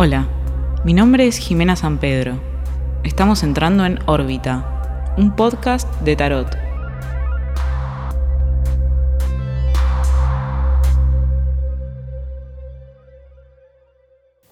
Hola, 0.00 0.28
mi 0.84 0.92
nombre 0.92 1.26
es 1.26 1.38
Jimena 1.38 1.74
San 1.74 1.98
Pedro. 1.98 2.40
Estamos 3.02 3.42
entrando 3.42 3.84
en 3.84 3.98
órbita, 4.06 5.14
un 5.18 5.34
podcast 5.34 5.92
de 6.02 6.14
tarot. 6.14 6.56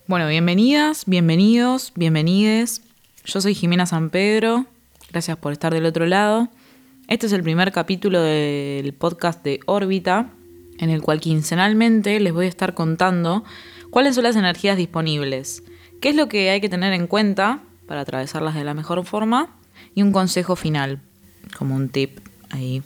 Bueno, 0.08 0.26
bienvenidas, 0.26 1.04
bienvenidos, 1.06 1.92
bienvenides. 1.94 2.82
Yo 3.24 3.40
soy 3.40 3.54
Jimena 3.54 3.86
San 3.86 4.10
Pedro. 4.10 4.66
Gracias 5.12 5.36
por 5.36 5.52
estar 5.52 5.72
del 5.72 5.86
otro 5.86 6.06
lado. 6.06 6.48
Este 7.06 7.26
es 7.26 7.32
el 7.32 7.44
primer 7.44 7.70
capítulo 7.70 8.20
del 8.20 8.92
podcast 8.94 9.44
de 9.44 9.60
órbita, 9.66 10.28
en 10.80 10.90
el 10.90 11.02
cual 11.02 11.20
quincenalmente 11.20 12.18
les 12.18 12.32
voy 12.32 12.46
a 12.46 12.48
estar 12.48 12.74
contando 12.74 13.44
cuáles 13.90 14.14
son 14.14 14.24
las 14.24 14.36
energías 14.36 14.76
disponibles, 14.76 15.62
qué 16.00 16.10
es 16.10 16.16
lo 16.16 16.28
que 16.28 16.50
hay 16.50 16.60
que 16.60 16.68
tener 16.68 16.92
en 16.92 17.06
cuenta 17.06 17.60
para 17.86 18.02
atravesarlas 18.02 18.54
de 18.54 18.64
la 18.64 18.74
mejor 18.74 19.04
forma 19.04 19.56
y 19.94 20.02
un 20.02 20.12
consejo 20.12 20.56
final, 20.56 21.00
como 21.56 21.74
un 21.74 21.88
tip 21.88 22.18
ahí. 22.50 22.82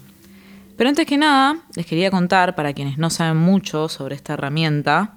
Pero 0.77 0.89
antes 0.89 1.07
que 1.07 1.19
nada, 1.19 1.59
les 1.77 1.85
quería 1.85 2.11
contar, 2.11 2.55
para 2.55 2.73
quienes 2.73 2.97
no 2.97 3.11
saben 3.11 3.37
mucho 3.37 3.89
sobre 3.89 4.15
esta 4.15 4.35
herramienta, 4.35 5.15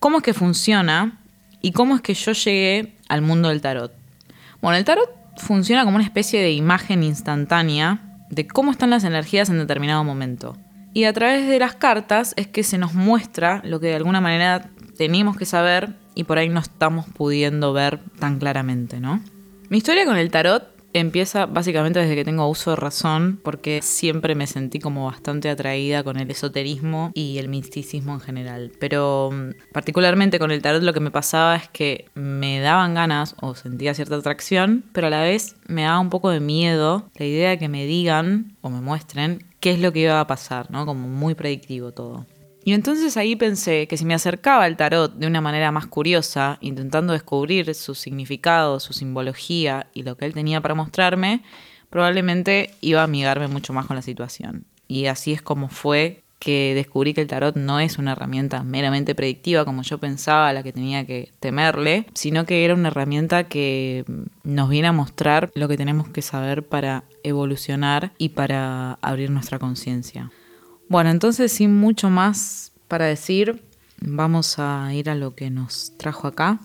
cómo 0.00 0.18
es 0.18 0.24
que 0.24 0.34
funciona 0.34 1.20
y 1.62 1.72
cómo 1.72 1.94
es 1.94 2.00
que 2.00 2.14
yo 2.14 2.32
llegué 2.32 2.96
al 3.08 3.22
mundo 3.22 3.48
del 3.48 3.60
tarot. 3.60 3.92
Bueno, 4.60 4.76
el 4.78 4.84
tarot 4.84 5.10
funciona 5.36 5.84
como 5.84 5.96
una 5.96 6.04
especie 6.04 6.40
de 6.40 6.52
imagen 6.52 7.02
instantánea 7.02 8.00
de 8.30 8.46
cómo 8.46 8.72
están 8.72 8.90
las 8.90 9.04
energías 9.04 9.48
en 9.48 9.58
determinado 9.58 10.02
momento. 10.02 10.56
Y 10.92 11.04
a 11.04 11.12
través 11.12 11.46
de 11.46 11.58
las 11.58 11.74
cartas 11.74 12.32
es 12.36 12.46
que 12.46 12.62
se 12.62 12.78
nos 12.78 12.94
muestra 12.94 13.60
lo 13.64 13.80
que 13.80 13.88
de 13.88 13.96
alguna 13.96 14.20
manera 14.20 14.70
tenemos 14.96 15.36
que 15.36 15.44
saber 15.44 15.94
y 16.14 16.24
por 16.24 16.38
ahí 16.38 16.48
no 16.48 16.60
estamos 16.60 17.06
pudiendo 17.06 17.72
ver 17.72 18.00
tan 18.18 18.38
claramente, 18.38 19.00
¿no? 19.00 19.22
Mi 19.68 19.78
historia 19.78 20.04
con 20.04 20.16
el 20.16 20.30
tarot 20.30 20.76
empieza 21.00 21.46
básicamente 21.46 22.00
desde 22.00 22.14
que 22.14 22.24
tengo 22.24 22.48
uso 22.48 22.70
de 22.70 22.76
razón, 22.76 23.38
porque 23.42 23.82
siempre 23.82 24.34
me 24.34 24.46
sentí 24.46 24.78
como 24.78 25.06
bastante 25.06 25.50
atraída 25.50 26.02
con 26.02 26.18
el 26.18 26.30
esoterismo 26.30 27.10
y 27.14 27.38
el 27.38 27.48
misticismo 27.48 28.14
en 28.14 28.20
general. 28.20 28.72
Pero 28.80 29.30
mm, 29.32 29.72
particularmente 29.72 30.38
con 30.38 30.50
el 30.50 30.62
tarot 30.62 30.82
lo 30.82 30.92
que 30.92 31.00
me 31.00 31.10
pasaba 31.10 31.56
es 31.56 31.68
que 31.68 32.06
me 32.14 32.60
daban 32.60 32.94
ganas 32.94 33.34
o 33.40 33.54
sentía 33.54 33.94
cierta 33.94 34.16
atracción, 34.16 34.84
pero 34.92 35.08
a 35.08 35.10
la 35.10 35.22
vez 35.22 35.56
me 35.66 35.82
daba 35.82 36.00
un 36.00 36.10
poco 36.10 36.30
de 36.30 36.40
miedo 36.40 37.10
la 37.16 37.26
idea 37.26 37.50
de 37.50 37.58
que 37.58 37.68
me 37.68 37.84
digan 37.84 38.56
o 38.62 38.70
me 38.70 38.80
muestren 38.80 39.44
qué 39.60 39.72
es 39.72 39.80
lo 39.80 39.92
que 39.92 40.00
iba 40.00 40.20
a 40.20 40.26
pasar, 40.26 40.70
¿no? 40.70 40.86
Como 40.86 41.08
muy 41.08 41.34
predictivo 41.34 41.92
todo. 41.92 42.26
Y 42.66 42.72
entonces 42.72 43.16
ahí 43.16 43.36
pensé 43.36 43.86
que 43.86 43.96
si 43.96 44.04
me 44.04 44.12
acercaba 44.12 44.64
al 44.64 44.76
tarot 44.76 45.14
de 45.14 45.28
una 45.28 45.40
manera 45.40 45.70
más 45.70 45.86
curiosa, 45.86 46.58
intentando 46.60 47.12
descubrir 47.12 47.72
su 47.76 47.94
significado, 47.94 48.80
su 48.80 48.92
simbología 48.92 49.86
y 49.94 50.02
lo 50.02 50.16
que 50.16 50.24
él 50.24 50.34
tenía 50.34 50.60
para 50.60 50.74
mostrarme, 50.74 51.44
probablemente 51.90 52.74
iba 52.80 53.02
a 53.02 53.04
amigarme 53.04 53.46
mucho 53.46 53.72
más 53.72 53.86
con 53.86 53.94
la 53.94 54.02
situación. 54.02 54.64
Y 54.88 55.06
así 55.06 55.32
es 55.32 55.42
como 55.42 55.68
fue 55.68 56.24
que 56.40 56.72
descubrí 56.74 57.14
que 57.14 57.20
el 57.20 57.28
tarot 57.28 57.54
no 57.54 57.78
es 57.78 57.98
una 57.98 58.12
herramienta 58.12 58.64
meramente 58.64 59.14
predictiva 59.14 59.64
como 59.64 59.82
yo 59.82 59.98
pensaba, 59.98 60.52
la 60.52 60.64
que 60.64 60.72
tenía 60.72 61.06
que 61.06 61.30
temerle, 61.38 62.06
sino 62.14 62.46
que 62.46 62.64
era 62.64 62.74
una 62.74 62.88
herramienta 62.88 63.44
que 63.44 64.04
nos 64.42 64.68
viene 64.68 64.88
a 64.88 64.92
mostrar 64.92 65.52
lo 65.54 65.68
que 65.68 65.76
tenemos 65.76 66.08
que 66.08 66.20
saber 66.20 66.64
para 66.64 67.04
evolucionar 67.22 68.10
y 68.18 68.30
para 68.30 68.94
abrir 69.02 69.30
nuestra 69.30 69.60
conciencia. 69.60 70.32
Bueno, 70.88 71.10
entonces 71.10 71.50
sin 71.50 71.74
mucho 71.74 72.10
más 72.10 72.72
para 72.86 73.06
decir, 73.06 73.60
vamos 74.00 74.60
a 74.60 74.94
ir 74.94 75.10
a 75.10 75.16
lo 75.16 75.34
que 75.34 75.50
nos 75.50 75.92
trajo 75.96 76.28
acá. 76.28 76.60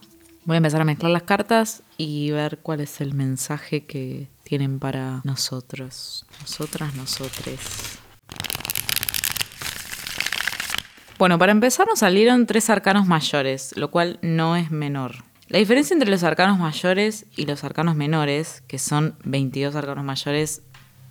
Voy 0.45 0.55
a 0.55 0.57
empezar 0.57 0.81
a 0.81 0.85
mezclar 0.85 1.11
las 1.11 1.23
cartas 1.23 1.81
y 1.97 2.29
ver 2.29 2.59
cuál 2.61 2.81
es 2.81 3.01
el 3.01 3.15
mensaje 3.15 3.85
que 3.85 4.27
tienen 4.43 4.77
para 4.77 5.21
nosotros, 5.23 6.25
nosotras, 6.39 6.93
nosotres. 6.95 7.59
Bueno, 11.17 11.39
para 11.39 11.51
empezar 11.51 11.87
nos 11.87 11.99
salieron 11.99 12.45
tres 12.45 12.69
arcanos 12.69 13.07
mayores, 13.07 13.75
lo 13.75 13.89
cual 13.89 14.19
no 14.21 14.55
es 14.55 14.69
menor. 14.69 15.15
La 15.47 15.57
diferencia 15.57 15.95
entre 15.95 16.09
los 16.09 16.23
arcanos 16.23 16.59
mayores 16.59 17.25
y 17.35 17.45
los 17.45 17.63
arcanos 17.63 17.95
menores, 17.95 18.61
que 18.67 18.77
son 18.77 19.15
22 19.23 19.75
arcanos 19.75 20.05
mayores 20.05 20.61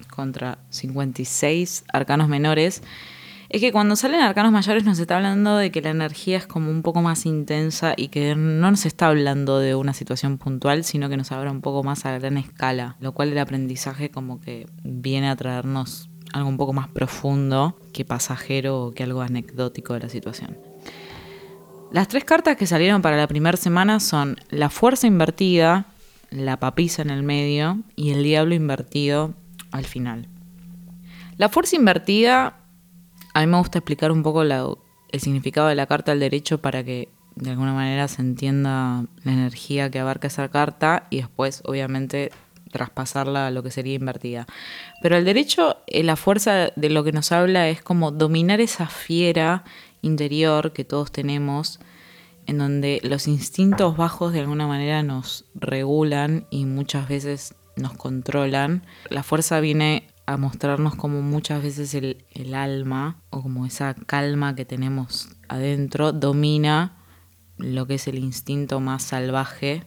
contra 0.07 0.59
56 0.71 1.85
arcanos 1.93 2.29
menores, 2.29 2.83
es 3.51 3.61
que 3.61 3.73
cuando 3.73 3.97
salen 3.97 4.21
arcanos 4.21 4.53
mayores 4.53 4.85
nos 4.85 5.01
está 5.01 5.17
hablando 5.17 5.57
de 5.57 5.73
que 5.73 5.83
la 5.83 5.91
energía 5.91 6.39
es 6.39 6.47
como 6.47 6.71
un 6.71 6.83
poco 6.83 7.03
más 7.03 7.27
intensa 7.27 7.95
y 7.97 8.07
que 8.07 8.37
no 8.37 8.71
nos 8.71 8.87
está 8.87 9.09
hablando 9.09 9.59
de 9.59 9.75
una 9.75 9.93
situación 9.93 10.39
puntual, 10.39 10.85
sino 10.85 11.09
que 11.09 11.17
nos 11.17 11.33
habla 11.33 11.51
un 11.51 11.61
poco 11.61 11.83
más 11.83 12.07
a 12.07 12.17
gran 12.17 12.37
escala, 12.37 12.97
lo 13.01 13.11
cual 13.13 13.33
el 13.33 13.39
aprendizaje 13.39 14.09
como 14.09 14.41
que 14.41 14.69
viene 14.85 15.29
a 15.29 15.35
traernos 15.35 16.11
algo 16.33 16.49
un 16.49 16.59
poco 16.59 16.73
más 16.73 16.87
profundo 16.87 17.77
que 17.93 18.05
pasajero 18.05 18.85
o 18.85 18.91
que 18.93 19.03
algo 19.03 19.21
anecdótico 19.21 19.95
de 19.95 20.01
la 20.01 20.09
situación. 20.09 20.57
Las 21.91 22.07
tres 22.07 22.25
cartas 22.25 22.57
que 22.57 22.67
salieron 22.67 23.03
para 23.03 23.17
la 23.17 23.27
primera 23.27 23.57
semana 23.57 23.99
son 23.99 24.37
la 24.51 24.71
fuerza 24.71 25.09
invertida, 25.09 25.87
la 26.31 26.59
papisa 26.59 27.03
en 27.03 27.11
el 27.11 27.25
medio 27.25 27.81
y 27.97 28.11
el 28.11 28.23
diablo 28.23 28.55
invertido 28.55 29.35
al 29.73 29.85
final. 29.87 30.29
La 31.37 31.49
fuerza 31.49 31.77
invertida, 31.77 32.59
a 33.35 33.41
mí 33.41 33.47
me 33.47 33.59
gusta 33.59 33.79
explicar 33.79 34.13
un 34.13 34.23
poco 34.23 34.43
el 34.43 35.21
significado 35.21 35.69
de 35.69 35.75
la 35.75 35.87
carta 35.87 36.13
al 36.13 36.21
derecho 36.21 36.61
para 36.61 36.85
que 36.85 37.09
de 37.37 37.51
alguna 37.51 37.73
manera 37.73 38.09
se 38.09 38.23
entienda 38.23 39.05
la 39.25 39.33
energía 39.33 39.91
que 39.91 40.01
abarca 40.01 40.29
esa 40.29 40.49
carta 40.49 41.07
y 41.11 41.19
después, 41.19 41.63
obviamente, 41.65 42.31
traspasarla 42.71 43.47
a 43.49 43.51
lo 43.51 43.63
que 43.63 43.71
sería 43.71 43.95
invertida. 43.95 44.47
Pero 45.03 45.17
el 45.17 45.25
derecho, 45.25 45.79
eh, 45.87 46.03
la 46.03 46.17
fuerza 46.17 46.71
de 46.75 46.91
lo 46.91 47.05
que 47.05 47.13
nos 47.13 47.33
habla 47.33 47.69
es 47.69 47.83
como 47.83 48.11
dominar 48.11 48.61
esa 48.61 48.87
fiera 48.87 49.65
interior 50.03 50.73
que 50.73 50.85
todos 50.85 51.13
tenemos, 51.13 51.81
en 52.47 52.59
donde 52.59 53.01
los 53.03 53.29
instintos 53.29 53.97
bajos 53.97 54.33
de 54.33 54.41
alguna 54.41 54.67
manera 54.67 55.03
nos 55.03 55.45
regulan 55.55 56.47
y 56.51 56.65
muchas 56.65 57.09
veces 57.09 57.55
nos 57.81 57.95
controlan. 57.95 58.85
La 59.09 59.23
fuerza 59.23 59.61
viene 59.61 60.09
a 60.27 60.37
mostrarnos 60.37 60.95
como 60.95 61.23
muchas 61.23 61.63
veces 61.63 61.95
el, 61.95 62.55
alma 62.55 63.21
o 63.31 63.43
como 63.43 63.67
esa 63.67 63.95
calma 63.95 64.55
que 64.55 64.65
tenemos 64.65 65.31
adentro 65.49 66.13
domina 66.13 66.97
lo 67.59 67.87
que 67.87 67.95
es 67.95 68.07
el 68.07 68.19
instinto 68.19 68.81
más 68.81 69.03
salvaje 69.03 69.85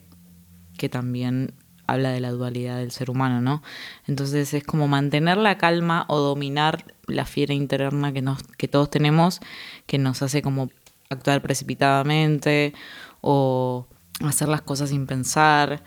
que 0.76 0.88
también 0.88 1.54
habla 1.86 2.10
de 2.10 2.20
la 2.20 2.30
dualidad 2.30 2.78
del 2.78 2.90
ser 2.90 3.10
humano, 3.10 3.40
¿no? 3.40 3.62
Entonces 4.06 4.52
es 4.54 4.64
como 4.64 4.88
mantener 4.88 5.36
la 5.38 5.58
calma 5.58 6.04
o 6.08 6.18
dominar 6.18 6.84
la 7.06 7.24
fiera 7.24 7.54
interna 7.54 8.12
que, 8.12 8.22
nos, 8.22 8.42
que 8.42 8.68
todos 8.68 8.90
tenemos, 8.90 9.40
que 9.86 9.98
nos 9.98 10.22
hace 10.22 10.42
como 10.42 10.70
actuar 11.10 11.42
precipitadamente 11.42 12.74
o 13.20 13.86
hacer 14.20 14.48
las 14.48 14.62
cosas 14.62 14.90
sin 14.90 15.06
pensar, 15.06 15.82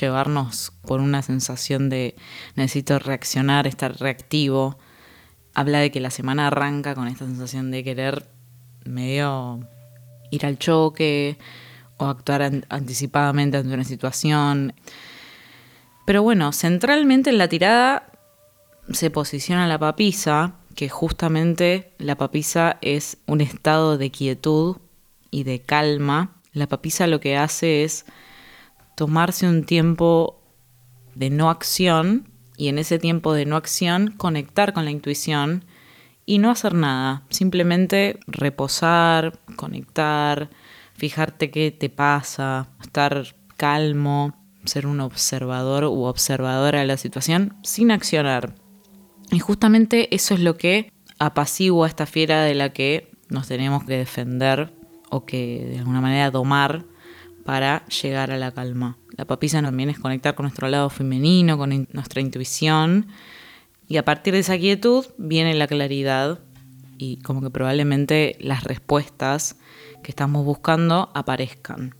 llevarnos 0.00 0.72
por 0.86 1.00
una 1.00 1.22
sensación 1.22 1.88
de 1.88 2.14
necesito 2.54 2.98
reaccionar, 2.98 3.66
estar 3.66 3.98
reactivo. 3.98 4.78
Habla 5.54 5.80
de 5.80 5.90
que 5.90 6.00
la 6.00 6.10
semana 6.10 6.46
arranca 6.46 6.94
con 6.94 7.08
esta 7.08 7.26
sensación 7.26 7.70
de 7.70 7.82
querer 7.82 8.28
medio 8.84 9.60
ir 10.30 10.46
al 10.46 10.58
choque 10.58 11.38
o 11.96 12.06
actuar 12.06 12.62
anticipadamente 12.68 13.56
ante 13.56 13.74
una 13.74 13.84
situación. 13.84 14.74
Pero 16.06 16.22
bueno, 16.22 16.52
centralmente 16.52 17.30
en 17.30 17.38
la 17.38 17.48
tirada 17.48 18.12
se 18.92 19.10
posiciona 19.10 19.66
la 19.66 19.78
papisa, 19.78 20.54
que 20.74 20.88
justamente 20.88 21.92
la 21.98 22.16
papisa 22.16 22.78
es 22.82 23.18
un 23.26 23.40
estado 23.40 23.98
de 23.98 24.10
quietud 24.10 24.76
y 25.30 25.42
de 25.42 25.60
calma 25.60 26.38
la 26.58 26.66
papisa 26.66 27.06
lo 27.06 27.20
que 27.20 27.36
hace 27.36 27.84
es 27.84 28.04
tomarse 28.98 29.46
un 29.46 29.62
tiempo 29.62 30.42
de 31.14 31.30
no 31.30 31.50
acción 31.50 32.32
y 32.56 32.66
en 32.66 32.78
ese 32.78 32.98
tiempo 32.98 33.32
de 33.32 33.46
no 33.46 33.54
acción 33.54 34.12
conectar 34.16 34.72
con 34.72 34.84
la 34.84 34.90
intuición 34.90 35.64
y 36.26 36.38
no 36.38 36.50
hacer 36.50 36.74
nada, 36.74 37.22
simplemente 37.30 38.18
reposar, 38.26 39.38
conectar, 39.54 40.50
fijarte 40.94 41.52
qué 41.52 41.70
te 41.70 41.90
pasa, 41.90 42.70
estar 42.82 43.36
calmo, 43.56 44.34
ser 44.64 44.84
un 44.84 45.00
observador 45.00 45.84
u 45.84 46.02
observadora 46.02 46.80
de 46.80 46.86
la 46.86 46.96
situación 46.96 47.54
sin 47.62 47.92
accionar. 47.92 48.56
Y 49.30 49.38
justamente 49.38 50.12
eso 50.12 50.34
es 50.34 50.40
lo 50.40 50.56
que 50.56 50.90
apacigua 51.20 51.86
a 51.86 51.88
esta 51.88 52.06
fiera 52.06 52.42
de 52.42 52.56
la 52.56 52.72
que 52.72 53.12
nos 53.28 53.46
tenemos 53.46 53.84
que 53.84 53.96
defender 53.96 54.74
o 55.08 55.24
que 55.24 55.68
de 55.70 55.78
alguna 55.78 56.00
manera 56.00 56.32
domar 56.32 56.84
para 57.48 57.86
llegar 57.86 58.30
a 58.30 58.36
la 58.36 58.52
calma. 58.52 58.98
La 59.16 59.24
papisa 59.24 59.62
también 59.62 59.88
es 59.88 59.98
conectar 59.98 60.34
con 60.34 60.44
nuestro 60.44 60.68
lado 60.68 60.90
femenino, 60.90 61.56
con 61.56 61.88
nuestra 61.94 62.20
intuición, 62.20 63.06
y 63.88 63.96
a 63.96 64.04
partir 64.04 64.34
de 64.34 64.40
esa 64.40 64.58
quietud 64.58 65.06
viene 65.16 65.54
la 65.54 65.66
claridad 65.66 66.40
y 66.98 67.16
como 67.22 67.40
que 67.40 67.48
probablemente 67.48 68.36
las 68.38 68.64
respuestas 68.64 69.56
que 70.02 70.10
estamos 70.10 70.44
buscando 70.44 71.10
aparezcan. 71.14 71.94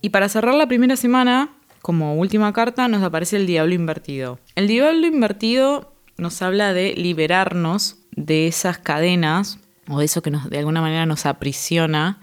Y 0.00 0.08
para 0.08 0.30
cerrar 0.30 0.54
la 0.54 0.68
primera 0.68 0.96
semana, 0.96 1.50
como 1.82 2.14
última 2.14 2.50
carta, 2.54 2.88
nos 2.88 3.02
aparece 3.02 3.36
el 3.36 3.46
diablo 3.46 3.74
invertido. 3.74 4.38
El 4.54 4.68
diablo 4.68 5.06
invertido 5.06 5.92
nos 6.16 6.40
habla 6.40 6.72
de 6.72 6.94
liberarnos 6.94 7.98
de 8.12 8.46
esas 8.46 8.78
cadenas 8.78 9.58
o 9.86 9.98
de 9.98 10.06
eso 10.06 10.22
que 10.22 10.30
nos, 10.30 10.48
de 10.48 10.60
alguna 10.60 10.80
manera 10.80 11.04
nos 11.04 11.26
aprisiona 11.26 12.22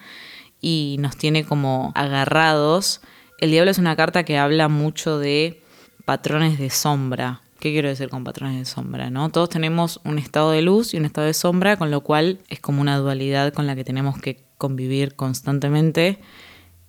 y 0.62 0.98
nos 1.00 1.18
tiene 1.18 1.44
como 1.44 1.92
agarrados. 1.96 3.02
El 3.40 3.52
diablo 3.52 3.72
es 3.72 3.80
una 3.80 3.96
carta 3.96 4.24
que 4.24 4.38
habla 4.38 4.70
mucho 4.70 5.18
de 5.18 5.64
patrones 6.06 6.60
de 6.60 6.70
sombra. 6.70 7.42
¿Qué 7.60 7.72
quiero 7.72 7.90
decir 7.90 8.10
con 8.10 8.24
patrones 8.24 8.58
de 8.58 8.66
sombra? 8.66 9.10
¿no? 9.10 9.30
Todos 9.30 9.50
tenemos 9.50 10.00
un 10.04 10.18
estado 10.18 10.52
de 10.52 10.62
luz 10.62 10.94
y 10.94 10.98
un 10.98 11.06
estado 11.06 11.28
de 11.28 11.34
sombra, 11.34 11.78
con 11.78 11.92
lo 11.92 12.02
cual 12.02 12.40
es 12.50 12.60
como 12.60 12.82
una 12.82 12.98
dualidad 12.98 13.54
con 13.54 13.68
la 13.68 13.76
que 13.76 13.84
tenemos 13.84 14.20
que 14.20 14.44
convivir 14.58 15.16
constantemente. 15.16 16.20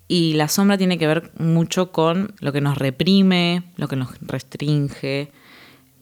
Y 0.07 0.33
la 0.33 0.47
sombra 0.47 0.77
tiene 0.77 0.97
que 0.97 1.07
ver 1.07 1.31
mucho 1.37 1.91
con 1.91 2.33
lo 2.39 2.51
que 2.51 2.61
nos 2.61 2.77
reprime, 2.77 3.63
lo 3.77 3.87
que 3.87 3.95
nos 3.95 4.19
restringe. 4.21 5.31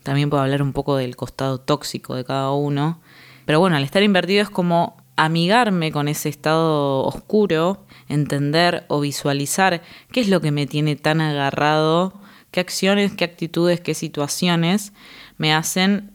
También 0.04 0.30
puedo 0.30 0.44
hablar 0.44 0.62
un 0.62 0.74
poco 0.74 0.96
del 0.96 1.16
costado 1.16 1.60
tóxico 1.60 2.16
de 2.16 2.26
cada 2.26 2.52
uno. 2.52 3.02
Pero 3.46 3.60
bueno, 3.60 3.76
al 3.76 3.84
estar 3.84 4.04
invertido 4.04 4.42
es 4.42 4.50
como 4.50 5.01
amigarme 5.16 5.92
con 5.92 6.08
ese 6.08 6.30
estado 6.30 7.04
oscuro, 7.04 7.86
entender 8.08 8.86
o 8.88 9.00
visualizar 9.00 9.82
qué 10.12 10.22
es 10.22 10.30
lo 10.30 10.42
que 10.42 10.52
me 10.52 10.68
tiene 10.68 10.96
tan 10.96 11.22
agarrado, 11.22 12.14
qué 12.52 12.60
acciones, 12.60 13.14
qué 13.14 13.24
actitudes, 13.24 13.82
qué 13.82 13.94
situaciones 13.94 14.94
me 15.38 15.54
hacen 15.54 16.12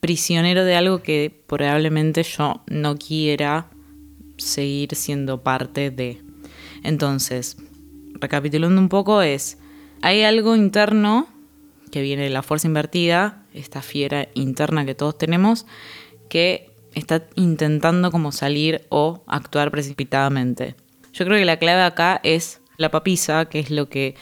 prisionero 0.00 0.64
de 0.64 0.76
algo 0.76 1.02
que 1.02 1.42
probablemente 1.46 2.22
yo 2.22 2.62
no 2.66 2.96
quiera 2.96 3.68
seguir 4.36 4.94
siendo 4.94 5.42
parte 5.42 5.90
de. 5.90 6.22
Entonces, 6.82 7.56
recapitulando 8.14 8.80
un 8.80 8.88
poco 8.88 9.22
es, 9.22 9.58
hay 10.02 10.22
algo 10.22 10.54
interno 10.54 11.26
que 11.90 12.02
viene 12.02 12.24
de 12.24 12.30
la 12.30 12.42
fuerza 12.42 12.68
invertida, 12.68 13.44
esta 13.54 13.82
fiera 13.82 14.28
interna 14.34 14.84
que 14.84 14.94
todos 14.94 15.16
tenemos, 15.16 15.66
que 16.28 16.75
está 16.96 17.26
intentando 17.36 18.10
como 18.10 18.32
salir 18.32 18.86
o 18.88 19.22
actuar 19.28 19.70
precipitadamente. 19.70 20.74
Yo 21.12 21.24
creo 21.24 21.38
que 21.38 21.44
la 21.44 21.58
clave 21.58 21.82
acá 21.82 22.20
es 22.24 22.60
la 22.78 22.90
papisa, 22.90 23.44
que 23.44 23.60
es 23.60 23.70
lo 23.70 23.88
que 23.88 24.16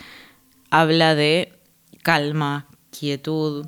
habla 0.70 1.14
de 1.14 1.58
calma, 2.02 2.66
quietud, 2.90 3.66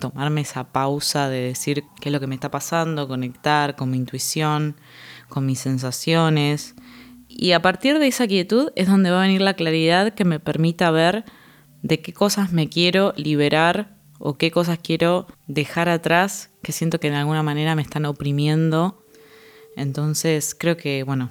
tomarme 0.00 0.40
esa 0.40 0.72
pausa 0.72 1.28
de 1.28 1.40
decir 1.40 1.84
qué 2.00 2.08
es 2.08 2.12
lo 2.12 2.20
que 2.20 2.26
me 2.26 2.34
está 2.34 2.50
pasando, 2.50 3.08
conectar 3.08 3.76
con 3.76 3.90
mi 3.90 3.98
intuición, 3.98 4.76
con 5.28 5.46
mis 5.46 5.60
sensaciones. 5.60 6.74
Y 7.28 7.52
a 7.52 7.60
partir 7.60 7.98
de 7.98 8.06
esa 8.06 8.26
quietud 8.26 8.72
es 8.74 8.88
donde 8.88 9.10
va 9.10 9.18
a 9.18 9.26
venir 9.26 9.42
la 9.42 9.54
claridad 9.54 10.14
que 10.14 10.24
me 10.24 10.40
permita 10.40 10.90
ver 10.90 11.24
de 11.82 12.00
qué 12.00 12.12
cosas 12.12 12.52
me 12.52 12.68
quiero 12.68 13.12
liberar 13.16 13.95
o 14.18 14.36
qué 14.38 14.50
cosas 14.50 14.78
quiero 14.82 15.26
dejar 15.46 15.88
atrás 15.88 16.50
que 16.62 16.72
siento 16.72 17.00
que 17.00 17.10
de 17.10 17.16
alguna 17.16 17.42
manera 17.42 17.74
me 17.74 17.82
están 17.82 18.04
oprimiendo. 18.06 19.02
Entonces 19.76 20.56
creo 20.58 20.76
que, 20.76 21.02
bueno, 21.02 21.30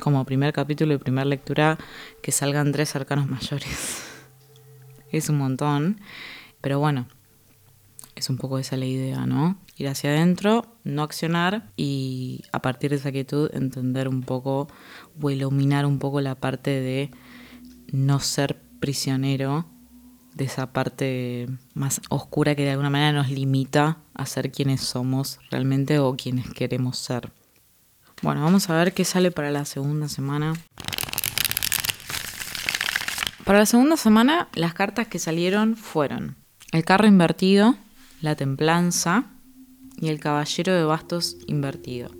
como 0.00 0.24
primer 0.24 0.52
capítulo 0.52 0.94
y 0.94 0.98
primera 0.98 1.24
lectura, 1.24 1.78
que 2.22 2.32
salgan 2.32 2.72
tres 2.72 2.96
arcanos 2.96 3.28
mayores. 3.28 4.04
es 5.12 5.28
un 5.28 5.38
montón. 5.38 6.00
Pero 6.60 6.78
bueno, 6.78 7.06
es 8.14 8.28
un 8.28 8.36
poco 8.36 8.58
esa 8.58 8.76
la 8.76 8.86
idea, 8.86 9.26
¿no? 9.26 9.58
Ir 9.76 9.88
hacia 9.88 10.10
adentro, 10.10 10.76
no 10.84 11.02
accionar 11.02 11.70
y 11.76 12.42
a 12.52 12.60
partir 12.60 12.90
de 12.90 12.96
esa 12.96 13.12
quietud 13.12 13.50
entender 13.54 14.08
un 14.08 14.22
poco 14.22 14.68
o 15.20 15.30
iluminar 15.30 15.86
un 15.86 15.98
poco 15.98 16.20
la 16.20 16.34
parte 16.34 16.70
de 16.70 17.10
no 17.92 18.20
ser 18.20 18.60
prisionero 18.78 19.66
de 20.34 20.44
esa 20.44 20.72
parte 20.72 21.48
más 21.74 22.00
oscura 22.08 22.54
que 22.54 22.62
de 22.62 22.70
alguna 22.70 22.90
manera 22.90 23.12
nos 23.12 23.30
limita 23.30 23.98
a 24.14 24.26
ser 24.26 24.50
quienes 24.50 24.80
somos 24.80 25.38
realmente 25.50 25.98
o 25.98 26.16
quienes 26.16 26.48
queremos 26.50 26.98
ser. 26.98 27.32
Bueno, 28.22 28.42
vamos 28.42 28.68
a 28.68 28.76
ver 28.76 28.92
qué 28.92 29.04
sale 29.04 29.30
para 29.30 29.50
la 29.50 29.64
segunda 29.64 30.08
semana. 30.08 30.52
Para 33.44 33.60
la 33.60 33.66
segunda 33.66 33.96
semana, 33.96 34.48
las 34.54 34.74
cartas 34.74 35.08
que 35.08 35.18
salieron 35.18 35.76
fueron 35.76 36.36
el 36.72 36.84
carro 36.84 37.08
invertido, 37.08 37.76
la 38.20 38.36
templanza 38.36 39.24
y 39.96 40.08
el 40.08 40.20
caballero 40.20 40.74
de 40.74 40.84
bastos 40.84 41.36
invertido. 41.46 42.10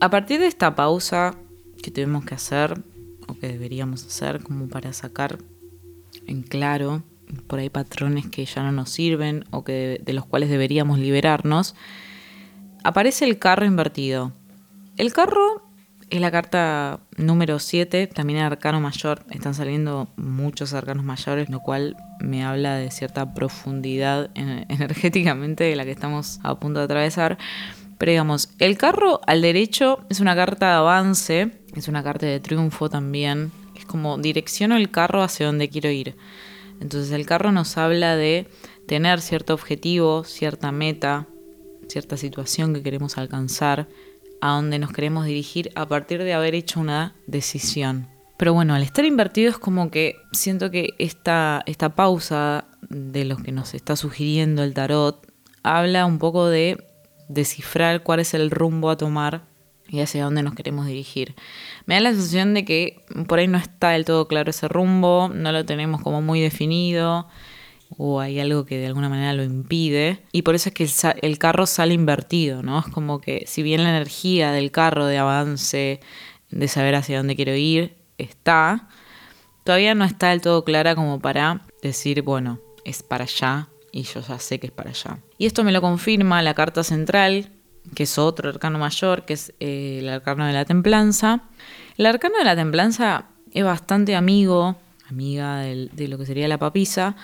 A 0.00 0.10
partir 0.10 0.40
de 0.40 0.46
esta 0.46 0.74
pausa 0.74 1.36
que 1.82 1.90
tuvimos 1.90 2.24
que 2.24 2.34
hacer, 2.34 2.82
o 3.28 3.34
que 3.38 3.48
deberíamos 3.48 4.04
hacer, 4.04 4.42
como 4.42 4.68
para 4.68 4.92
sacar 4.92 5.38
en 6.26 6.42
claro 6.42 7.02
por 7.46 7.58
ahí 7.58 7.70
patrones 7.70 8.26
que 8.26 8.44
ya 8.44 8.62
no 8.62 8.72
nos 8.72 8.90
sirven 8.90 9.44
o 9.50 9.64
que 9.64 10.00
de, 10.04 10.12
los 10.12 10.26
cuales 10.26 10.50
deberíamos 10.50 10.98
liberarnos, 10.98 11.74
aparece 12.82 13.24
el 13.24 13.38
carro 13.38 13.64
invertido. 13.64 14.32
El 14.96 15.12
carro 15.12 15.64
es 16.10 16.20
la 16.20 16.30
carta 16.30 17.00
número 17.16 17.58
7, 17.58 18.06
también 18.06 18.38
el 18.38 18.44
arcano 18.44 18.80
mayor. 18.80 19.24
Están 19.30 19.54
saliendo 19.54 20.08
muchos 20.16 20.72
arcanos 20.74 21.04
mayores, 21.04 21.50
lo 21.50 21.60
cual 21.60 21.96
me 22.20 22.44
habla 22.44 22.76
de 22.76 22.90
cierta 22.90 23.34
profundidad 23.34 24.30
energéticamente 24.34 25.64
de 25.64 25.76
la 25.76 25.84
que 25.84 25.90
estamos 25.92 26.40
a 26.42 26.58
punto 26.58 26.80
de 26.80 26.84
atravesar. 26.84 27.38
Pero 27.98 28.10
digamos, 28.10 28.50
el 28.58 28.76
carro 28.76 29.20
al 29.26 29.40
derecho 29.42 30.04
es 30.10 30.20
una 30.20 30.34
carta 30.34 30.66
de 30.66 30.72
avance, 30.74 31.50
es 31.74 31.88
una 31.88 32.02
carta 32.02 32.26
de 32.26 32.40
triunfo 32.40 32.88
también. 32.88 33.50
Es 33.76 33.84
como 33.84 34.18
direcciono 34.18 34.76
el 34.76 34.90
carro 34.90 35.22
hacia 35.22 35.46
donde 35.46 35.68
quiero 35.68 35.90
ir. 35.90 36.16
Entonces 36.80 37.12
el 37.12 37.26
carro 37.26 37.52
nos 37.52 37.76
habla 37.76 38.16
de 38.16 38.48
tener 38.86 39.20
cierto 39.20 39.54
objetivo, 39.54 40.24
cierta 40.24 40.72
meta, 40.72 41.26
cierta 41.88 42.16
situación 42.16 42.74
que 42.74 42.82
queremos 42.82 43.18
alcanzar, 43.18 43.88
a 44.40 44.50
donde 44.50 44.78
nos 44.78 44.92
queremos 44.92 45.24
dirigir 45.24 45.70
a 45.74 45.86
partir 45.86 46.22
de 46.22 46.34
haber 46.34 46.54
hecho 46.54 46.80
una 46.80 47.14
decisión. 47.26 48.08
Pero 48.36 48.52
bueno, 48.52 48.74
al 48.74 48.82
estar 48.82 49.04
invertido 49.04 49.50
es 49.50 49.58
como 49.58 49.90
que 49.90 50.16
siento 50.32 50.70
que 50.70 50.90
esta, 50.98 51.62
esta 51.66 51.94
pausa 51.94 52.66
de 52.90 53.24
lo 53.24 53.36
que 53.36 53.52
nos 53.52 53.74
está 53.74 53.96
sugiriendo 53.96 54.62
el 54.62 54.74
tarot 54.74 55.26
habla 55.62 56.04
un 56.04 56.18
poco 56.18 56.48
de 56.48 56.84
descifrar 57.28 58.02
cuál 58.02 58.20
es 58.20 58.34
el 58.34 58.50
rumbo 58.50 58.90
a 58.90 58.96
tomar 58.96 59.53
y 59.94 60.00
hacia 60.00 60.24
dónde 60.24 60.42
nos 60.42 60.54
queremos 60.54 60.86
dirigir. 60.86 61.34
Me 61.86 61.94
da 61.94 62.00
la 62.00 62.10
sensación 62.10 62.54
de 62.54 62.64
que 62.64 63.04
por 63.26 63.38
ahí 63.38 63.48
no 63.48 63.58
está 63.58 63.90
del 63.90 64.04
todo 64.04 64.28
claro 64.28 64.50
ese 64.50 64.68
rumbo, 64.68 65.30
no 65.32 65.52
lo 65.52 65.64
tenemos 65.64 66.02
como 66.02 66.20
muy 66.20 66.40
definido 66.40 67.28
o 67.96 68.20
hay 68.20 68.40
algo 68.40 68.64
que 68.64 68.78
de 68.78 68.86
alguna 68.86 69.08
manera 69.08 69.32
lo 69.34 69.44
impide 69.44 70.22
y 70.32 70.42
por 70.42 70.54
eso 70.54 70.70
es 70.70 70.74
que 70.74 70.88
el, 71.22 71.38
carro 71.38 71.66
sale 71.66 71.94
invertido, 71.94 72.62
¿no? 72.62 72.80
Es 72.80 72.86
como 72.86 73.20
que 73.20 73.44
si 73.46 73.62
bien 73.62 73.82
la 73.82 73.90
energía 73.90 74.52
del 74.52 74.70
carro 74.70 75.06
de 75.06 75.18
avance, 75.18 76.00
de 76.50 76.68
saber 76.68 76.94
hacia 76.94 77.18
dónde 77.18 77.36
quiero 77.36 77.54
ir, 77.54 77.96
está, 78.18 78.88
todavía 79.64 79.94
no 79.94 80.04
está 80.04 80.30
del 80.30 80.40
todo 80.40 80.64
clara 80.64 80.94
como 80.94 81.20
para 81.20 81.62
decir, 81.82 82.22
bueno, 82.22 82.60
es 82.84 83.02
para 83.02 83.24
allá 83.24 83.68
y 83.92 84.02
yo 84.02 84.20
ya 84.20 84.38
sé 84.38 84.58
que 84.58 84.66
es 84.66 84.72
para 84.72 84.90
allá. 84.90 85.18
Y 85.38 85.46
esto 85.46 85.64
me 85.64 85.72
lo 85.72 85.80
confirma 85.80 86.42
la 86.42 86.54
carta 86.54 86.82
central, 86.82 87.52
que 87.94 88.04
es 88.04 88.18
otro 88.18 88.48
arcano 88.48 88.78
mayor, 88.78 89.24
que 89.24 89.34
es 89.34 89.52
eh, 89.60 89.98
el 90.00 90.08
arcano 90.08 90.46
de 90.46 90.52
la 90.52 90.64
templanza. 90.64 91.42
El 91.96 92.06
arcano 92.06 92.38
de 92.38 92.44
la 92.44 92.56
templanza 92.56 93.26
es 93.52 93.64
bastante 93.64 94.16
amigo, 94.16 94.76
amiga 95.08 95.60
de 95.60 96.08
lo 96.08 96.18
que 96.18 96.26
sería 96.26 96.48
la 96.48 96.58
papisa, 96.58 97.16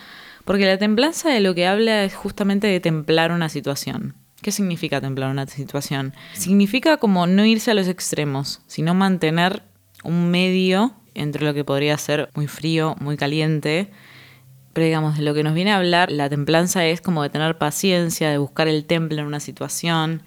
porque 0.45 0.65
la 0.65 0.77
templanza 0.77 1.29
de 1.29 1.39
lo 1.39 1.53
que 1.55 1.67
habla 1.67 2.03
es 2.03 2.15
justamente 2.15 2.67
de 2.67 2.79
templar 2.79 3.31
una 3.31 3.49
situación. 3.49 4.15
¿Qué 4.41 4.51
significa 4.51 4.99
templar 5.01 5.29
una 5.29 5.45
situación? 5.45 6.13
Significa 6.33 6.97
como 6.97 7.27
no 7.27 7.45
irse 7.45 7.71
a 7.71 7.73
los 7.75 7.87
extremos, 7.87 8.61
sino 8.65 8.95
mantener 8.95 9.61
un 10.03 10.31
medio 10.31 10.95
entre 11.13 11.45
lo 11.45 11.53
que 11.53 11.63
podría 11.63 11.97
ser 11.97 12.29
muy 12.33 12.47
frío, 12.47 12.95
muy 12.99 13.17
caliente. 13.17 13.91
Pero 14.73 14.85
digamos, 14.85 15.17
de 15.17 15.23
lo 15.23 15.33
que 15.33 15.43
nos 15.43 15.53
viene 15.53 15.71
a 15.71 15.77
hablar, 15.77 16.11
la 16.11 16.29
templanza 16.29 16.85
es 16.85 17.01
como 17.01 17.23
de 17.23 17.29
tener 17.29 17.57
paciencia, 17.57 18.29
de 18.29 18.37
buscar 18.37 18.67
el 18.67 18.85
temple 18.85 19.19
en 19.19 19.27
una 19.27 19.39
situación, 19.39 20.23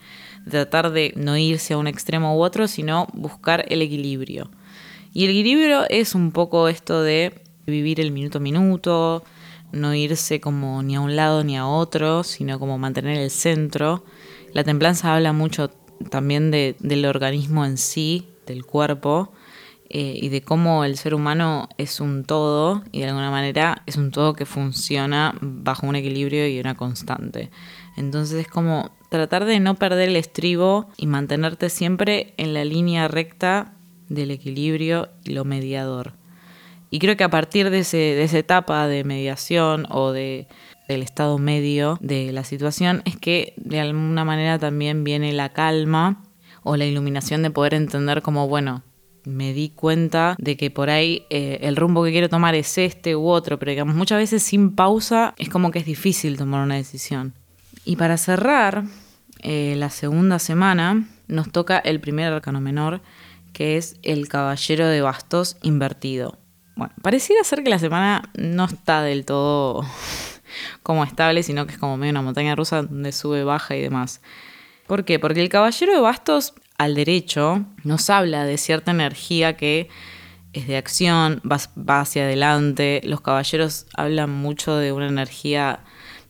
tratar 0.48 0.92
de 0.92 1.14
no 1.16 1.36
irse 1.36 1.74
a 1.74 1.78
un 1.78 1.86
extremo 1.86 2.36
u 2.36 2.42
otro, 2.42 2.68
sino 2.68 3.06
buscar 3.14 3.64
el 3.68 3.80
equilibrio. 3.80 4.50
Y 5.12 5.24
el 5.24 5.30
equilibrio 5.30 5.84
es 5.88 6.14
un 6.14 6.32
poco 6.32 6.68
esto 6.68 7.02
de 7.02 7.42
vivir 7.66 8.00
el 8.00 8.10
minuto 8.10 8.38
a 8.38 8.40
minuto, 8.40 9.24
no 9.72 9.94
irse 9.94 10.40
como 10.40 10.82
ni 10.82 10.96
a 10.96 11.00
un 11.00 11.16
lado 11.16 11.42
ni 11.42 11.56
a 11.56 11.66
otro, 11.66 12.22
sino 12.22 12.58
como 12.58 12.78
mantener 12.78 13.18
el 13.18 13.30
centro. 13.30 14.04
La 14.52 14.64
templanza 14.64 15.14
habla 15.14 15.32
mucho 15.32 15.70
también 16.10 16.50
del 16.50 17.06
organismo 17.06 17.64
en 17.64 17.78
sí, 17.78 18.28
del 18.46 18.66
cuerpo, 18.66 19.32
eh, 19.96 20.18
y 20.20 20.28
de 20.28 20.42
cómo 20.42 20.84
el 20.84 20.96
ser 20.96 21.14
humano 21.14 21.68
es 21.78 22.00
un 22.00 22.24
todo 22.24 22.82
y 22.90 22.98
de 22.98 23.10
alguna 23.10 23.30
manera 23.30 23.82
es 23.86 23.94
un 23.96 24.10
todo 24.10 24.32
que 24.32 24.44
funciona 24.44 25.36
bajo 25.40 25.86
un 25.86 25.94
equilibrio 25.94 26.48
y 26.48 26.58
una 26.58 26.74
constante. 26.74 27.48
Entonces 27.96 28.40
es 28.40 28.48
como 28.48 28.90
tratar 29.08 29.44
de 29.44 29.60
no 29.60 29.76
perder 29.76 30.08
el 30.08 30.16
estribo 30.16 30.88
y 30.96 31.06
mantenerte 31.06 31.70
siempre 31.70 32.34
en 32.38 32.54
la 32.54 32.64
línea 32.64 33.06
recta 33.06 33.74
del 34.08 34.32
equilibrio 34.32 35.10
y 35.22 35.30
lo 35.30 35.44
mediador. 35.44 36.14
Y 36.90 36.98
creo 36.98 37.16
que 37.16 37.22
a 37.22 37.30
partir 37.30 37.70
de, 37.70 37.84
de 37.84 38.24
esa 38.24 38.38
etapa 38.38 38.88
de 38.88 39.04
mediación 39.04 39.86
o 39.90 40.10
de, 40.10 40.48
del 40.88 41.02
estado 41.02 41.38
medio 41.38 41.98
de 42.00 42.32
la 42.32 42.42
situación 42.42 43.02
es 43.04 43.16
que 43.16 43.54
de 43.58 43.78
alguna 43.78 44.24
manera 44.24 44.58
también 44.58 45.04
viene 45.04 45.32
la 45.32 45.50
calma 45.50 46.24
o 46.64 46.76
la 46.76 46.84
iluminación 46.84 47.44
de 47.44 47.50
poder 47.50 47.74
entender 47.74 48.22
como, 48.22 48.48
bueno, 48.48 48.82
me 49.24 49.52
di 49.52 49.70
cuenta 49.70 50.36
de 50.38 50.56
que 50.56 50.70
por 50.70 50.90
ahí 50.90 51.26
eh, 51.30 51.58
el 51.62 51.76
rumbo 51.76 52.04
que 52.04 52.12
quiero 52.12 52.28
tomar 52.28 52.54
es 52.54 52.78
este 52.78 53.16
u 53.16 53.28
otro, 53.28 53.58
pero 53.58 53.70
digamos, 53.70 53.94
muchas 53.94 54.18
veces 54.18 54.42
sin 54.42 54.74
pausa 54.74 55.34
es 55.38 55.48
como 55.48 55.70
que 55.70 55.80
es 55.80 55.86
difícil 55.86 56.36
tomar 56.36 56.62
una 56.62 56.76
decisión. 56.76 57.34
Y 57.84 57.96
para 57.96 58.16
cerrar 58.16 58.84
eh, 59.40 59.74
la 59.76 59.90
segunda 59.90 60.38
semana, 60.38 61.06
nos 61.28 61.50
toca 61.50 61.78
el 61.78 62.00
primer 62.00 62.32
arcano 62.32 62.60
menor, 62.60 63.00
que 63.52 63.76
es 63.76 63.96
el 64.02 64.28
caballero 64.28 64.86
de 64.88 65.00
bastos 65.00 65.56
invertido. 65.62 66.38
Bueno, 66.76 66.92
pareciera 67.02 67.44
ser 67.44 67.62
que 67.62 67.70
la 67.70 67.78
semana 67.78 68.30
no 68.34 68.64
está 68.64 69.02
del 69.02 69.24
todo 69.24 69.86
como 70.82 71.04
estable, 71.04 71.42
sino 71.42 71.66
que 71.66 71.74
es 71.74 71.78
como 71.78 71.96
medio 71.96 72.10
una 72.10 72.22
montaña 72.22 72.56
rusa 72.56 72.82
donde 72.82 73.12
sube, 73.12 73.44
baja 73.44 73.76
y 73.76 73.82
demás. 73.82 74.20
¿Por 74.86 75.04
qué? 75.04 75.18
Porque 75.18 75.40
el 75.40 75.48
caballero 75.48 75.92
de 75.92 76.00
bastos 76.00 76.54
al 76.78 76.94
derecho 76.94 77.64
nos 77.82 78.10
habla 78.10 78.44
de 78.44 78.58
cierta 78.58 78.90
energía 78.90 79.56
que 79.56 79.88
es 80.52 80.66
de 80.68 80.76
acción, 80.76 81.42
va, 81.50 82.00
hacia 82.00 82.22
adelante. 82.22 83.00
Los 83.04 83.20
caballeros 83.20 83.86
hablan 83.94 84.30
mucho 84.30 84.76
de 84.76 84.92
una 84.92 85.08
energía 85.08 85.80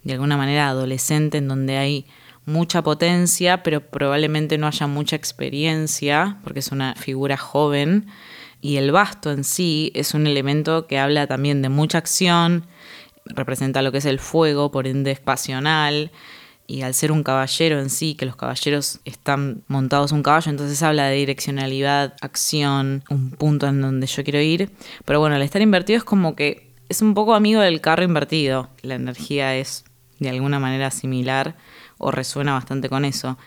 de 0.02 0.14
alguna 0.14 0.36
manera 0.36 0.68
adolescente 0.68 1.38
en 1.38 1.48
donde 1.48 1.76
hay 1.76 2.06
mucha 2.46 2.82
potencia, 2.82 3.62
pero 3.62 3.80
probablemente 3.80 4.58
no 4.58 4.66
haya 4.66 4.86
mucha 4.86 5.16
experiencia, 5.16 6.38
porque 6.44 6.60
es 6.60 6.72
una 6.72 6.94
figura 6.94 7.36
joven. 7.36 8.06
Y 8.60 8.76
el 8.76 8.92
basto 8.92 9.30
en 9.30 9.44
sí 9.44 9.92
es 9.94 10.14
un 10.14 10.26
elemento 10.26 10.86
que 10.86 10.98
habla 10.98 11.26
también 11.26 11.62
de 11.62 11.68
mucha 11.68 11.98
acción, 11.98 12.66
representa 13.26 13.82
lo 13.82 13.92
que 13.92 13.98
es 13.98 14.04
el 14.06 14.18
fuego, 14.18 14.70
por 14.70 14.86
ende 14.86 15.10
es 15.10 15.20
pasional, 15.20 16.10
y 16.66 16.82
al 16.82 16.94
ser 16.94 17.12
un 17.12 17.22
caballero 17.22 17.78
en 17.78 17.90
sí, 17.90 18.14
que 18.14 18.26
los 18.26 18.36
caballeros 18.36 19.00
están 19.04 19.62
montados 19.68 20.12
un 20.12 20.22
caballo, 20.22 20.50
entonces 20.50 20.82
habla 20.82 21.06
de 21.06 21.16
direccionalidad, 21.16 22.14
acción, 22.20 23.04
un 23.10 23.30
punto 23.30 23.66
en 23.66 23.80
donde 23.80 24.06
yo 24.06 24.24
quiero 24.24 24.40
ir. 24.40 24.70
Pero 25.04 25.20
bueno, 25.20 25.36
al 25.36 25.42
estar 25.42 25.60
invertido 25.60 25.98
es 25.98 26.04
como 26.04 26.34
que 26.34 26.72
es 26.88 27.02
un 27.02 27.14
poco 27.14 27.34
amigo 27.34 27.60
del 27.60 27.80
carro 27.80 28.04
invertido. 28.04 28.70
La 28.82 28.94
energía 28.94 29.56
es 29.56 29.84
de 30.18 30.30
alguna 30.30 30.58
manera 30.58 30.90
similar 30.90 31.56
o 31.98 32.10
resuena 32.10 32.54
bastante 32.54 32.88
con 32.88 33.04
eso. 33.04 33.38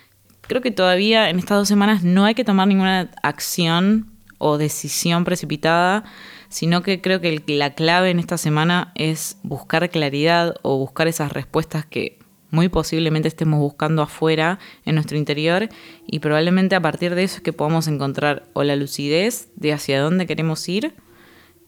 Creo 0.41 0.61
que 0.61 0.71
todavía 0.71 1.29
en 1.29 1.39
estas 1.39 1.57
dos 1.57 1.67
semanas 1.67 2.03
no 2.03 2.25
hay 2.25 2.35
que 2.35 2.45
tomar 2.45 2.67
ninguna 2.67 3.11
acción 3.23 4.11
o 4.37 4.57
decisión 4.57 5.25
precipitada, 5.25 6.03
sino 6.49 6.83
que 6.83 7.01
creo 7.01 7.19
que 7.19 7.43
la 7.47 7.73
clave 7.73 8.11
en 8.11 8.19
esta 8.19 8.37
semana 8.37 8.91
es 8.95 9.37
buscar 9.43 9.89
claridad 9.89 10.55
o 10.61 10.77
buscar 10.77 11.07
esas 11.07 11.31
respuestas 11.31 11.85
que 11.85 12.19
muy 12.49 12.69
posiblemente 12.69 13.27
estemos 13.27 13.59
buscando 13.59 14.01
afuera, 14.01 14.59
en 14.85 14.95
nuestro 14.95 15.17
interior, 15.17 15.69
y 16.05 16.19
probablemente 16.19 16.75
a 16.75 16.81
partir 16.81 17.15
de 17.15 17.23
eso 17.23 17.37
es 17.37 17.41
que 17.41 17.53
podamos 17.53 17.87
encontrar 17.87 18.43
o 18.53 18.63
la 18.63 18.75
lucidez 18.75 19.49
de 19.55 19.73
hacia 19.73 20.01
dónde 20.01 20.25
queremos 20.25 20.67
ir, 20.69 20.93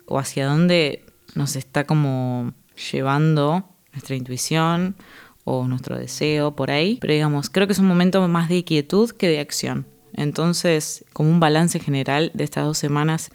o 0.06 0.18
hacia 0.20 0.48
dónde 0.48 1.06
nos 1.36 1.56
está 1.56 1.86
como 1.86 2.54
llevando 2.92 3.66
nuestra 3.92 4.16
intuición 4.16 4.96
o 5.44 5.68
nuestro 5.68 5.98
deseo 5.98 6.56
por 6.56 6.72
ahí. 6.72 6.98
Pero 7.02 7.14
digamos, 7.14 7.50
creo 7.50 7.68
que 7.68 7.74
es 7.74 7.80
un 7.80 7.88
momento 7.88 8.28
más 8.28 8.50
de 8.50 8.64
quietud 8.64 9.12
que 9.12 9.28
de 9.28 9.40
acción. 9.40 9.86
Entonces, 10.14 11.06
como 11.14 11.30
un 11.30 11.40
balance 11.40 11.80
general 11.80 12.32
de 12.34 12.44
estas 12.44 12.66
dos 12.66 12.78
semanas, 12.78 13.32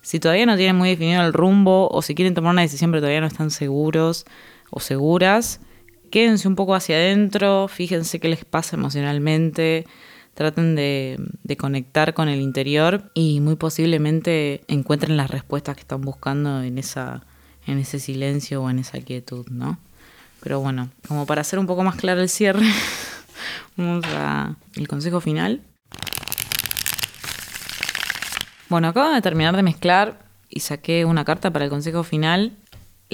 si 0.00 0.20
todavía 0.20 0.46
no 0.46 0.56
tienen 0.56 0.76
muy 0.76 0.90
definido 0.90 1.22
el 1.22 1.32
rumbo 1.32 1.88
o 1.88 2.02
si 2.02 2.14
quieren 2.14 2.34
tomar 2.34 2.52
una 2.52 2.62
decisión 2.62 2.90
pero 2.90 3.00
todavía 3.00 3.20
no 3.20 3.26
están 3.26 3.50
seguros 3.50 4.26
o 4.70 4.80
seguras, 4.80 5.60
quédense 6.14 6.46
un 6.46 6.54
poco 6.54 6.76
hacia 6.76 6.94
adentro, 6.94 7.66
fíjense 7.66 8.20
qué 8.20 8.28
les 8.28 8.44
pasa 8.44 8.76
emocionalmente, 8.76 9.84
traten 10.34 10.76
de, 10.76 11.18
conectar 11.58 12.14
con 12.14 12.28
el 12.28 12.40
interior 12.40 13.10
y 13.14 13.40
muy 13.40 13.56
posiblemente 13.56 14.62
encuentren 14.68 15.16
las 15.16 15.28
respuestas 15.28 15.74
que 15.74 15.80
están 15.80 16.02
buscando 16.02 16.62
en, 16.62 16.78
esa, 16.78 17.24
en 17.66 17.78
ese 17.78 17.98
silencio 17.98 18.62
o 18.62 18.70
en 18.70 18.78
esa 18.78 19.00
quietud, 19.00 19.48
¿no? 19.50 19.80
Pero 20.40 20.60
bueno, 20.60 20.88
como 21.08 21.26
para 21.26 21.40
hacer 21.40 21.58
un 21.58 21.66
poco 21.66 21.82
más 21.82 21.96
claro 21.96 22.20
el 22.20 22.28
cierre, 22.28 22.64
vamos 23.76 24.04
al 24.06 24.86
consejo 24.86 25.20
final. 25.20 25.62
Bueno, 28.68 28.86
acabo 28.86 29.12
de 29.12 29.20
terminar 29.20 29.56
de 29.56 29.64
mezclar 29.64 30.20
y 30.48 30.60
saqué 30.60 31.04
una 31.06 31.24
carta 31.24 31.50
para 31.50 31.64
el 31.64 31.72
consejo 31.72 32.04
final 32.04 32.52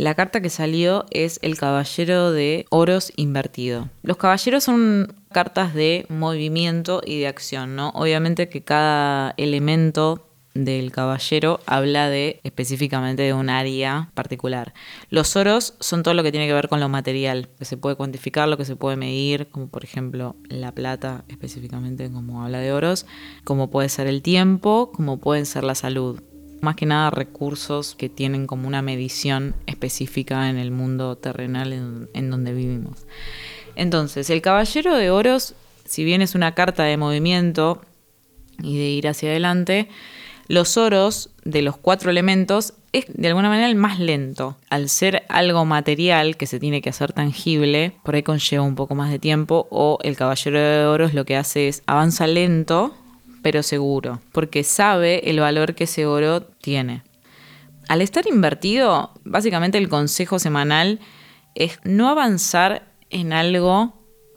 la 0.01 0.15
carta 0.15 0.41
que 0.41 0.49
salió 0.49 1.05
es 1.11 1.39
el 1.43 1.59
caballero 1.59 2.33
de 2.33 2.65
oros 2.71 3.13
invertido. 3.17 3.91
Los 4.03 4.17
caballeros 4.17 4.65
son 4.65 5.15
cartas 5.31 5.75
de 5.75 6.07
movimiento 6.09 7.03
y 7.05 7.21
de 7.21 7.27
acción, 7.27 7.77
¿no? 7.77 7.91
Obviamente 7.91 8.49
que 8.49 8.65
cada 8.65 9.35
elemento 9.37 10.27
del 10.55 10.91
caballero 10.91 11.61
habla 11.67 12.09
de 12.09 12.41
específicamente 12.45 13.25
de 13.25 13.35
un 13.35 13.51
área 13.51 14.11
particular. 14.15 14.73
Los 15.11 15.37
oros 15.37 15.75
son 15.81 16.03
todo 16.03 16.15
lo 16.15 16.23
que 16.23 16.33
tiene 16.33 16.47
que 16.47 16.55
ver 16.55 16.71
con 16.71 16.81
lo 16.81 16.89
material, 16.89 17.51
que 17.59 17.67
se 17.67 17.77
puede 17.77 17.97
cuantificar, 17.97 18.49
lo 18.49 18.57
que 18.57 18.65
se 18.65 18.77
puede 18.77 18.97
medir, 18.97 19.49
como 19.51 19.69
por 19.69 19.85
ejemplo 19.85 20.35
la 20.49 20.73
plata 20.73 21.25
específicamente 21.29 22.11
como 22.11 22.43
habla 22.43 22.59
de 22.59 22.73
oros, 22.73 23.05
como 23.45 23.71
puede 23.71 23.91
ser 23.91 24.07
el 24.07 24.23
tiempo, 24.23 24.93
como 24.95 25.19
puede 25.19 25.45
ser 25.45 25.63
la 25.63 25.75
salud 25.75 26.23
más 26.61 26.77
que 26.77 26.87
nada 26.87 27.11
recursos 27.11 27.95
que 27.95 28.09
tienen 28.09 28.47
como 28.47 28.69
una 28.69 28.83
medición 28.83 29.55
específica 29.67 30.49
en 30.51 30.57
el 30.59 30.71
mundo 30.71 31.17
terrenal 31.17 31.73
en, 31.73 32.31
donde 32.31 32.53
vivimos. 32.53 33.07
Entonces, 33.77 34.31
el 34.31 34.43
Caballero 34.43 34.97
de 34.97 35.11
Oros, 35.11 35.55
si 35.85 36.05
bien 36.05 36.23
es 36.23 36.35
una 36.35 36.55
carta 36.55 36.85
de 36.85 36.97
movimiento 36.97 37.83
y 38.63 38.79
de 38.79 38.91
ir 38.91 39.09
hacia 39.09 39.31
adelante, 39.31 39.89
los 40.49 40.77
oros 40.77 41.31
de 41.45 41.63
los 41.63 41.77
cuatro 41.77 42.11
elementos 42.11 42.75
es 42.93 43.07
de 43.09 43.29
alguna 43.29 43.49
manera 43.49 43.69
el 43.69 43.77
más 43.77 44.01
lento. 44.01 44.57
Al 44.69 44.89
ser 44.89 45.23
algo 45.29 45.65
material 45.65 46.37
que 46.37 46.47
se 46.47 46.59
tiene 46.59 46.83
que 46.83 46.91
hacer 46.91 47.13
tangible, 47.13 47.93
por 48.03 48.17
ahí 48.17 48.23
conlleva 48.23 48.65
un 48.65 48.75
poco 48.75 48.95
más 48.95 49.11
de 49.11 49.19
tiempo, 49.19 49.69
o 49.71 49.99
el 50.03 50.17
caballero 50.17 50.59
de 50.59 50.87
oros 50.87 51.15
lo 51.15 51.25
que 51.25 51.37
hace 51.37 51.69
es 51.69 51.83
avanza 51.87 52.27
lento, 52.27 52.95
pero 53.43 53.63
seguro, 53.63 54.21
porque 54.33 54.65
sabe 54.65 55.31
el 55.31 55.41
valor 55.41 55.75
que 55.75 55.85
ese 55.85 56.07
oro 56.07 56.43
tiene. 56.43 57.03
Al 57.89 58.03
estar 58.03 58.27
invertido, 58.27 59.13
básicamente 59.25 59.79
el 59.79 59.89
consejo 59.89 60.39
semanal 60.39 61.01
es 61.55 61.79
no 61.85 62.09
avanzar 62.09 62.93
en 63.11 63.33
algo 63.33 63.95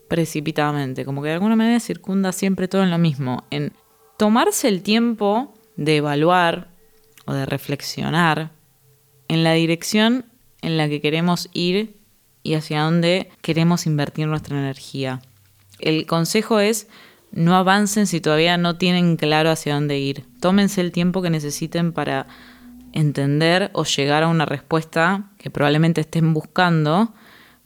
precipitadamente, 0.07 1.05
como 1.05 1.21
que 1.21 1.29
de 1.29 1.35
alguna 1.35 1.55
manera 1.55 1.79
circunda 1.79 2.31
siempre 2.31 2.67
todo 2.67 2.83
en 2.83 2.91
lo 2.91 2.97
mismo, 2.97 3.43
en 3.51 3.73
tomarse 4.17 4.67
el 4.67 4.81
tiempo 4.81 5.53
de 5.75 5.97
evaluar 5.97 6.69
o 7.25 7.33
de 7.33 7.45
reflexionar 7.45 8.51
en 9.27 9.43
la 9.43 9.53
dirección 9.53 10.25
en 10.61 10.77
la 10.77 10.87
que 10.87 11.01
queremos 11.01 11.49
ir 11.53 11.97
y 12.43 12.55
hacia 12.55 12.81
dónde 12.81 13.31
queremos 13.41 13.85
invertir 13.85 14.27
nuestra 14.27 14.57
energía. 14.57 15.21
El 15.79 16.05
consejo 16.05 16.59
es 16.59 16.87
no 17.33 17.55
avancen 17.55 18.05
si 18.07 18.21
todavía 18.21 18.57
no 18.57 18.77
tienen 18.77 19.17
claro 19.17 19.49
hacia 19.49 19.73
dónde 19.73 19.99
ir. 19.99 20.25
Tómense 20.39 20.81
el 20.81 20.91
tiempo 20.91 21.21
que 21.21 21.31
necesiten 21.31 21.91
para 21.91 22.27
entender 22.93 23.71
o 23.73 23.83
llegar 23.85 24.23
a 24.23 24.27
una 24.27 24.45
respuesta 24.45 25.31
que 25.39 25.49
probablemente 25.49 26.01
estén 26.01 26.33
buscando, 26.33 27.13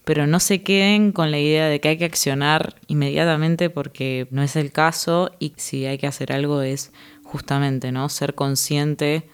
pero 0.06 0.26
no 0.26 0.40
se 0.40 0.64
queden 0.64 1.12
con 1.12 1.32
la 1.32 1.40
idea 1.40 1.68
de 1.68 1.82
que 1.82 1.90
hay 1.90 1.98
que 1.98 2.06
accionar 2.06 2.76
inmediatamente 2.88 3.70
porque 3.70 4.28
no 4.32 4.42
es 4.42 4.56
el 4.56 4.72
caso 4.72 5.32
y 5.38 5.54
si 5.58 5.86
hay 5.86 5.98
que 5.98 6.08
hacer 6.08 6.32
algo 6.32 6.62
es 6.62 6.94
justamente 7.24 7.92
no 7.92 8.08
ser 8.08 8.36
consciente 8.36 9.30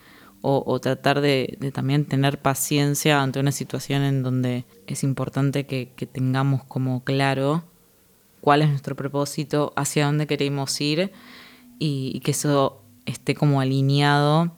o, 0.46 0.78
tratar 0.82 1.22
de, 1.22 1.58
también 1.74 2.04
tener 2.04 2.38
paciencia 2.38 3.22
ante 3.22 3.40
una 3.40 3.54
situación 3.54 4.02
en 4.02 4.24
donde 4.24 4.66
es 4.88 5.06
importante 5.06 5.66
que 5.66 5.86
tengamos 6.12 6.66
como 6.66 7.06
claro 7.06 7.64
cuál 8.44 8.62
es 8.62 8.68
nuestro 8.68 8.94
propósito, 8.98 9.72
hacia 9.78 10.06
dónde 10.06 10.28
queremos 10.28 10.82
ir 10.82 11.14
y, 11.80 12.20
que 12.26 12.32
eso 12.32 12.82
esté 13.06 13.36
como 13.36 13.62
alineado 13.62 14.52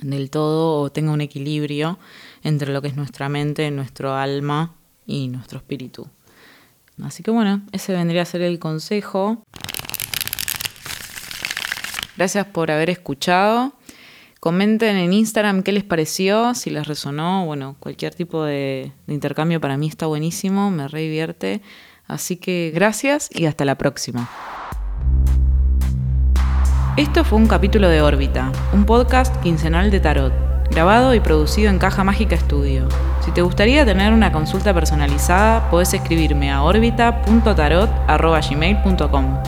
del 0.00 0.30
todo 0.30 0.80
o 0.80 0.90
tenga 0.90 1.12
un 1.12 1.20
equilibrio 1.20 1.98
entre 2.42 2.72
lo 2.72 2.80
que 2.80 2.88
es 2.88 2.96
nuestra 2.96 3.28
mente, 3.28 3.70
nuestro 3.70 4.14
alma 4.14 4.76
y 5.06 5.28
nuestro 5.28 5.58
espíritu. 5.58 6.08
Así 7.02 7.22
que 7.22 7.30
bueno, 7.30 7.60
ese 7.72 7.92
vendría 7.92 8.22
a 8.22 8.24
ser 8.24 8.40
el 8.40 8.58
consejo. 8.58 9.44
Gracias 12.16 12.46
por 12.46 12.70
haber 12.70 12.88
escuchado. 12.88 13.74
Comenten 14.40 14.96
en 14.96 15.12
Instagram 15.12 15.62
qué 15.62 15.72
les 15.72 15.84
pareció, 15.84 16.54
si 16.54 16.70
les 16.70 16.86
resonó. 16.86 17.44
Bueno, 17.44 17.76
cualquier 17.78 18.14
tipo 18.14 18.42
de, 18.42 18.90
intercambio 19.06 19.60
para 19.60 19.76
mí 19.76 19.86
está 19.86 20.06
buenísimo, 20.06 20.70
me 20.70 20.88
re. 20.88 21.60
Así 22.06 22.36
que 22.36 22.70
gracias 22.74 23.30
y 23.32 23.46
hasta 23.46 23.64
la 23.64 23.76
próxima. 23.76 24.28
Esto 26.96 27.24
fue 27.24 27.38
un 27.38 27.46
capítulo 27.46 27.88
de 27.88 28.02
Órbita, 28.02 28.52
un 28.74 28.84
podcast 28.84 29.34
quincenal 29.42 29.90
de 29.90 30.00
tarot. 30.00 30.34
grabado 30.70 31.14
y 31.14 31.20
producido 31.20 31.70
en 31.70 31.78
Caja 31.78 32.04
Mágica 32.04 32.36
Studio. 32.36 32.86
Si 33.24 33.30
te 33.30 33.40
gustaría 33.42 33.84
tener 33.84 34.12
una 34.12 34.32
consulta 34.32 34.74
personalizada, 34.74 35.70
podés 35.70 35.94
escribirme 35.94 36.50
a 36.50 36.62
orbita.tarot.gmail.com. 36.62 39.42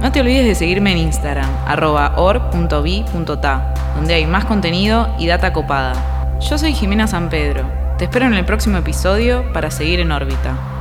No 0.00 0.12
te 0.12 0.20
olvides 0.20 0.46
de 0.46 0.54
seguirme 0.54 0.92
en 0.92 0.98
Instagram, 0.98 1.50
arroba 1.66 2.14
donde 2.16 4.14
hay 4.14 4.26
más 4.26 4.44
contenido 4.46 5.14
y 5.18 5.26
data 5.26 5.52
copada. 5.52 6.38
Yo 6.40 6.56
soy 6.58 6.74
Jimena 6.74 7.06
San 7.06 7.28
Pedro. 7.28 7.64
Te 7.98 8.04
espero 8.04 8.26
en 8.26 8.34
el 8.34 8.44
próximo 8.44 8.78
episodio 8.78 9.52
para 9.52 9.70
seguir 9.70 10.00
en 10.00 10.10
órbita. 10.10 10.71